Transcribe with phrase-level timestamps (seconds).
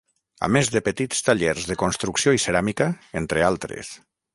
[0.45, 3.99] A més de petits tallers de construcció i ceràmica, entre altres.